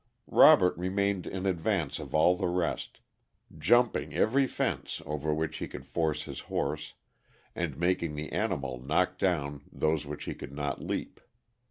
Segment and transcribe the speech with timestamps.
[0.33, 3.01] Robert remained in advance of all the rest,
[3.55, 6.95] jumping every fence over which he could force his horse,
[7.55, 11.19] and making the animal knock down those which he could not leap.